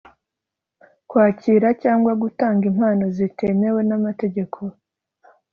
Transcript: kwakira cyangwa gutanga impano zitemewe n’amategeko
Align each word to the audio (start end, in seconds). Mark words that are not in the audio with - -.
kwakira 1.09 1.67
cyangwa 1.83 2.11
gutanga 2.21 2.63
impano 2.71 3.03
zitemewe 3.17 3.81
n’amategeko 3.89 4.59